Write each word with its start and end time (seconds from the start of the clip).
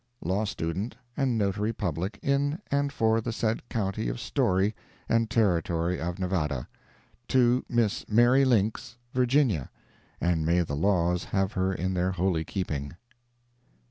Law 0.23 0.45
Student, 0.45 0.95
and 1.15 1.37
Notary 1.37 1.71
Public 1.71 2.17
in 2.23 2.59
and 2.71 2.91
for 2.91 3.21
the 3.21 3.31
said 3.31 3.61
County 3.69 4.09
of 4.09 4.19
Storey, 4.19 4.73
and 5.07 5.29
Territory 5.29 5.99
of 6.01 6.17
Nevada. 6.17 6.67
To 7.27 7.63
Miss 7.69 8.09
Mary 8.09 8.43
Links, 8.43 8.97
Virginia 9.13 9.69
(and 10.19 10.43
may 10.43 10.61
the 10.61 10.75
laws 10.75 11.25
have 11.25 11.51
her 11.53 11.71
in 11.71 11.93
their 11.93 12.13
holy 12.13 12.43
keeping). 12.43 12.95